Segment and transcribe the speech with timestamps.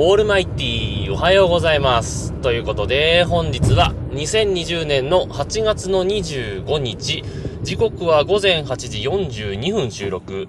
[0.00, 2.32] オールマイティー、おはようございます。
[2.34, 7.24] ということで、本日は2020年の8月の25日、
[7.64, 10.46] 時刻は午前8時42分収録、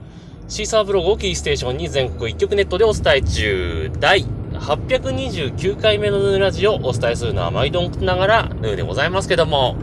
[0.48, 4.24] シーサーブログをキーステーションに全国一曲ネットでお伝え中、第
[4.54, 9.78] 829回目のヌーラジオをお伝えするのは毎度ながらヌーでございますけども、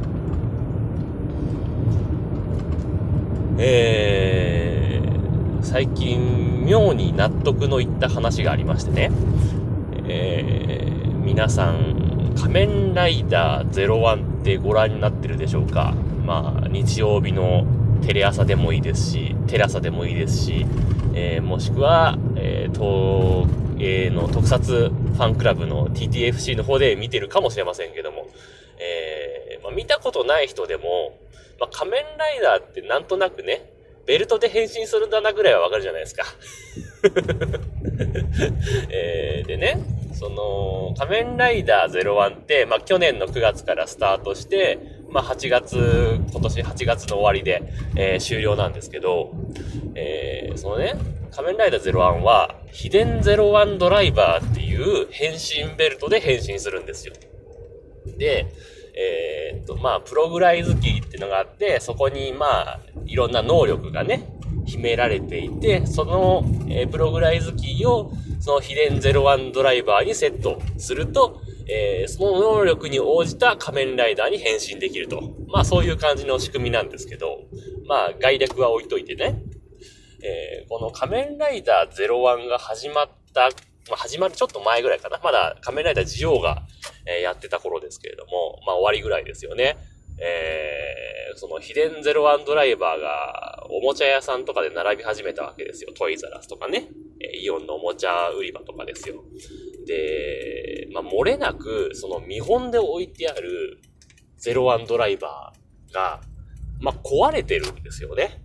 [3.59, 9.11] えー、最近妙に納得のいった話がありましてね、
[10.09, 15.95] えー、皆さん、仮面ライダー01ってご覧になってるでしょうか？
[16.25, 17.65] まあ、日曜日の
[18.07, 20.67] テレ朝でもいいですし、テレ朝でもいいですし、
[21.15, 23.49] えー、もしくは、えー、東
[23.81, 28.29] 映の特撮ファンクラブの TTFC の方で見てるかもしれませんけども、
[28.79, 31.18] えー、まあ、見たことない人でも、
[31.59, 33.70] まあ、仮面ライダーってなんとなくね、
[34.07, 36.25] ベルトで変身するんだなぐらいはわかるじゃないですか。
[38.91, 39.79] えー、でね、
[40.19, 44.78] その、仮面ライダー01って、まあ、去年の9月からスタートして、
[45.11, 47.62] まあ、8月、今年8月の終わりで、
[47.97, 49.33] えー、終了なんですけど、
[49.95, 50.95] えー、そのね、
[51.33, 57.12] 仮面ライダー01は、秘伝01ドライバーっていう変身ベルトで変身するんですよ。
[58.17, 58.47] で、
[58.98, 64.27] えー、っと、まあ、プログライズキーっていうのがあって、そこに、まあ、いろんな能力がね、
[64.64, 75.34] 秘められていて、その、えー、プログライズキーを、その秘伝01ドライバーにセットすると、えー、その能力に応じた仮面ライダーに変身できると。
[75.48, 77.45] まあ、そういう感じの仕組みなんですけど、
[77.87, 79.42] まあ、概略は置いといてね。
[80.23, 83.42] えー、この仮面ライダー01が始まった、
[83.89, 85.20] まあ、始まるちょっと前ぐらいかな。
[85.23, 86.62] まだ仮面ライダージオウが、
[87.07, 89.77] えー、やってた頃ですけれども、まあ終わりぐらいですよね。
[90.19, 95.92] え、その秘伝01ドライバーがおもちゃ屋さんとかで並び始めたわけですよ。
[95.97, 96.89] トイザラスとかね。
[97.20, 99.23] え、イオンのおもちゃ売り場とかですよ。
[99.87, 103.81] で、まあ漏れなく、その見本で置いてある
[104.41, 106.20] 01ドライバーが、
[106.80, 108.42] まあ壊れてるんですよね。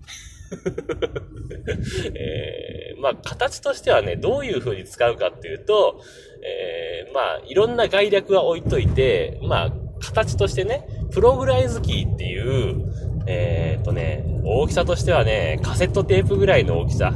[2.15, 6.01] えー、まあ、形としてはね、どういう風に使うかっていうと、
[6.43, 12.93] えー、まあ、いろんな概略は置いといて、まあ、形としてね、プログライズキーっていう、
[13.27, 17.13] えー、っとね、大きさとしてはね、カセットテープぐらいの大きさ、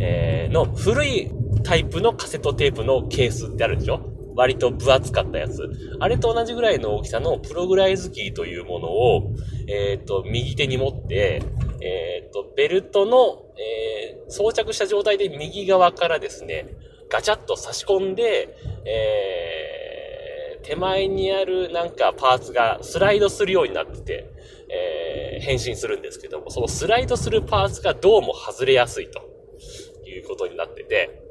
[0.00, 1.30] えー、の古い
[1.64, 4.00] タイプのカセットテープのケースってあるでしょ？
[4.36, 5.68] 割と分厚かったやつ。
[5.98, 9.34] あれと同じぐらいの大きさのプログライズキーというものを、
[9.66, 11.42] えっ、と、右手に持って、
[11.80, 16.68] えっ、と、ベルトの、えー、装着した状態で右側からですね、
[17.10, 19.67] ガチャッと差し込んで、えー、
[20.68, 24.30] 手前にあるなんかパーツがスライドするようになってて、
[24.68, 29.22] えー、変身するんですけども、そのスライドするパーツがどうも外れやすいと
[30.06, 31.22] いうことになってて、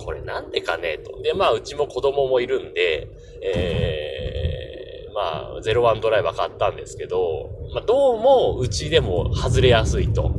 [0.00, 1.22] これなんでかねと。
[1.22, 3.06] で、まあ、うちも子供もいるんで、
[3.42, 10.34] えー、まあ、01ドライバー買ったんですけど、まあ、どうも、うちでも外れやすいと。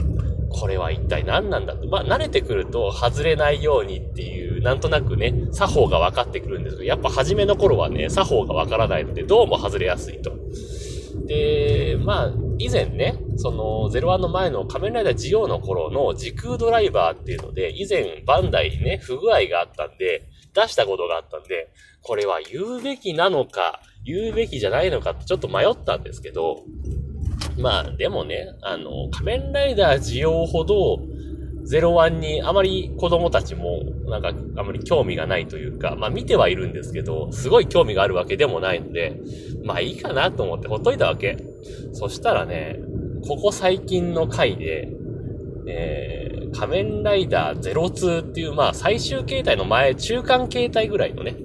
[0.49, 1.87] これは一体何なんだと。
[1.87, 10.31] まあ、慣れてくると外れないようにっていう、なんとなくね、作法が分かってくるんですけど、やっぱ初めの頃はね、作法が分からないので、どうも外れやすいと。
[11.25, 20.23] で、まあ、以前ね、その、01の前の仮面ライダージオの頃の時空ドライバーっていうので、以前バンダイにね、不具合があったんで、
[20.53, 21.69] 出したことがあったんで、
[22.01, 26.63] これは言うべきなのか、言うべきじゃないのかってちょっと迷ったんですけど、
[27.62, 31.00] まあ、でもね、あの、仮面ライダージオウほど、
[31.70, 39.20] 01にあまり子供たちも、なんか、あまり興味がないというか、まあ見てはいるんですけど、すごい興味があるわけでもないので、
[39.64, 41.38] まあいいかなと思ってほっといたわけ。
[41.94, 42.80] そしたらね、
[43.28, 44.90] ここ最近の回で、
[45.68, 51.36] えー、仮面ライダー02っていう、まあ最終形態の前、中間形態ぐらいのね、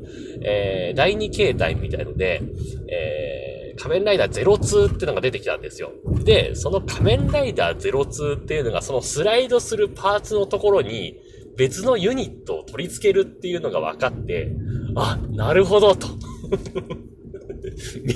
[0.42, 2.40] えー、第2形態みたいので、
[2.88, 3.43] えー、
[3.76, 5.92] 仮面ライダー02ってのが出てきたんですよ。
[6.24, 11.16] で、その仮面ライダー02っていうのが、そのスライドするパーツのところに、
[11.56, 14.50] 別のユニットを取り付けるっていうのが分かって、
[14.96, 16.08] あ、なるほどと。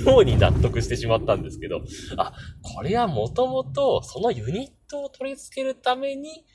[0.05, 1.81] 妙に納得してしまったんですけど、
[2.17, 6.45] あ、これはもともとそのユニットを取り付けるために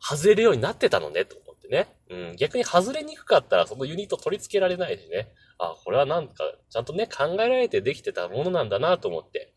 [0.00, 1.88] 外れるようになってたのね、と思ってね。
[2.10, 5.28] うん、逆に外れにくかったらそのユニット取り付けられないしね。
[5.62, 9.52] あ、これはなんか、ちゃんとね、考えられてできてたものなんだなと思って。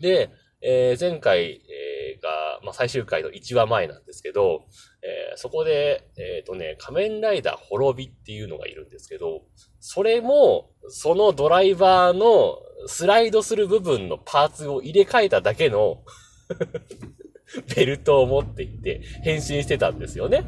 [0.00, 0.30] で、
[0.60, 4.64] えー、前回、えー、が、まあ、最終回の1話前なんですけど、
[5.02, 9.42] えー、そこで、えっ、とね、仮面ライダー滅びっていうのがいるんですけど、
[9.78, 16.02] それも、そのドライバーのスライドする部分のパーツを入れ替えただけの
[17.76, 20.44] ベルトを持っていって変身してたんですよね。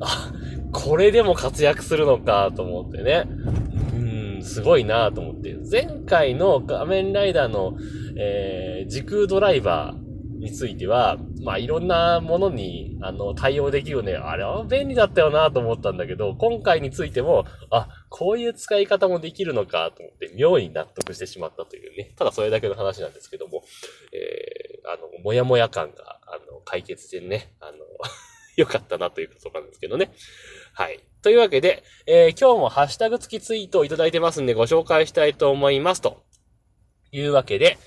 [0.00, 0.32] あ、
[0.72, 3.26] これでも活躍するのかと思ってね。
[4.44, 5.56] すごいなと思って。
[5.70, 7.76] 前回の仮面ライダーの、
[8.16, 10.04] えー、時空ドライバー、
[10.44, 14.14] については、まあいろんなものに、あの、対応できるね。
[14.14, 22.12] あれは便利だったよなと思ったんだけど、今回についても、あ、こういう使い方もできるのかと思って、妙に納得してしまったというね。
[22.16, 23.64] ただそれだけの話なんですけども、
[24.12, 27.78] えー、あの、もやもや感が、あの、解決してね、あの、
[28.56, 30.12] よかったなということなんですけどね。
[30.72, 31.00] はい。
[31.22, 36.02] というわけで、えー、今日もハッシュタグ付きツイートをいただいてますんでご紹介したいと思います。
[36.02, 36.22] と
[37.12, 37.78] いうわけで、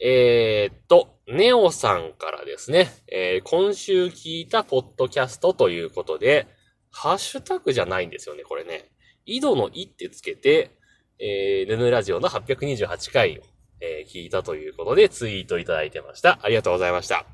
[0.00, 6.46] えー、っと、ネオさんからですね、えー、今週聞いたポッドキャストということで、
[6.90, 8.90] ハッシュタグじゃないんですよね、これね。
[9.26, 10.70] 井戸の井ってつけて、
[11.18, 13.42] えー、ヌヌラジオの828回を、
[13.80, 16.40] えー、聞いたということでツイートいただいてました。
[16.42, 17.26] ありがとうございました。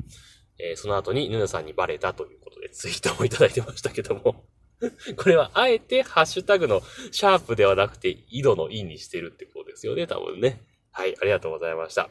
[0.58, 4.44] えー、その後にヌヌさんにバレたということでツイートもいただいてましたけども
[5.16, 10.60] これはあえてハッシュタグのシャープではなくて井戸の井にしてるってことですよね、多分ね。
[10.92, 12.08] はい、ありがとうございました。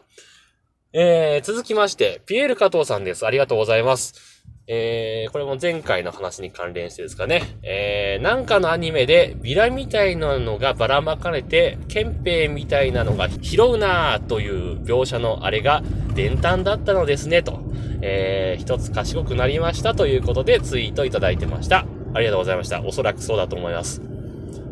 [0.94, 3.25] えー、続きまして、ピエール加藤さんです。
[3.25, 4.44] ありがとうございます。
[4.68, 7.57] えー、これも前回の話に関連してですかね。
[7.63, 15.83] えー、なんかのアニメでビラみたいなのがばらまかれて、憲兵みたいなのが拾うなーという描写のあれが
[16.13, 17.64] 伝端だったのですね、と。
[18.07, 21.88] えー、一つ賢くなりましたということでツイートいただいてました。
[22.13, 22.84] ありがとうございました。
[22.84, 24.00] おそらくそうだと思います。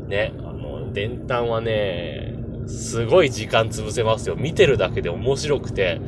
[0.08, 2.36] ね、あの、伝端はね、
[2.68, 4.36] すごい時間潰せますよ。
[4.36, 6.00] 見てるだけで面白くて。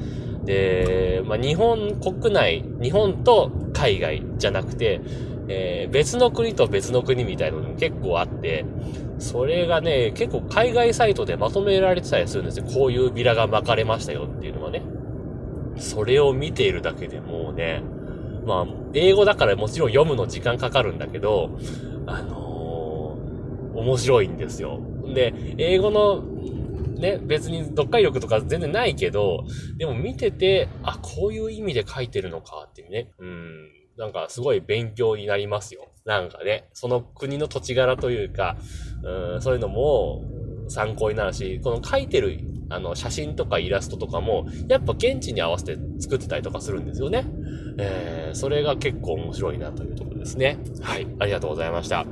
[0.45, 5.01] で、まあ、日本国内、日本と海外じゃなくて、
[5.47, 8.65] えー、別の国と別の国みたいなのも結構あって、
[9.17, 12.65] それがね、結構海外サイトでまとめられてたりするんですよ。
[12.65, 14.83] こういうビラが巻かれましたよっていうのはね。
[15.77, 17.83] それを見ているだけでもうね、
[18.45, 21.57] まあ、英語だからもちろん読むの時間かかるんだけど、
[22.05, 24.79] あのー、面白いんですよ。
[25.13, 26.21] で、英語の
[26.95, 29.45] ね、別に読解力とか全然ないけど、
[29.77, 33.11] でも見てて、あ、こういう意味で書いてるのかっていうね。
[33.19, 33.71] うん。
[33.97, 35.89] なんかすごい勉強になりますよ。
[36.05, 38.57] なんかね、その国の土地柄というか、
[39.03, 40.23] うん、そういうのも
[40.67, 42.39] 参考になるし、この書いてる
[42.69, 47.25] あの、写真とかイラストとかも、やっぱ現地に合わせて作ってたりとかするんですよね。
[47.77, 50.57] えー、それが結構面白いなというところですね。
[50.81, 52.05] はい、ありがとうございました。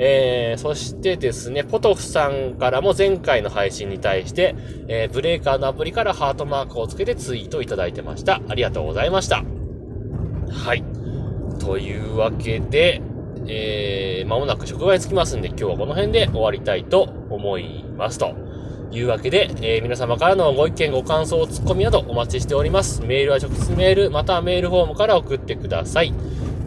[0.00, 4.54] えー、そしてですね、ポトフさんからも前回の配信に対して、
[4.86, 8.40] えー、ブレーカーのアプリからハートマークをつけてツイートいただいてました。
[8.48, 9.42] ありがとうございました。
[10.50, 10.84] はい。
[11.58, 13.02] というわけで、
[13.48, 18.47] えー、まもなく職場に着きますんで、今日はこの辺で終わりたいと思いますと。
[18.90, 23.02] いうわけで、えー、皆様からのご意見、ご感想、ツッコミなどお待ちしております。
[23.02, 26.14] メールは直接メール、またはメールフォームから送ってください。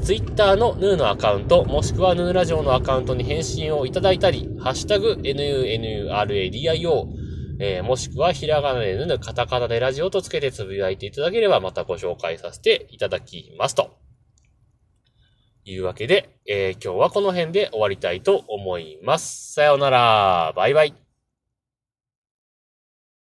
[0.02, 7.06] ツイッターのヌーのアカウント、もしくはヌーラジオのアカウントに返信をいただいたり、ハッシュタグ NUNURADIO、
[7.60, 13.92] えー、もしくはひらがなでヌヌ、カタカナでラジオとつけてつぶやいていただければまたご紹介させていただきますと。
[15.64, 19.54] いうわけで、えー、今日はこの辺で終わりたいと思います。
[19.54, 20.54] さようなら。
[20.56, 21.01] バイバイ。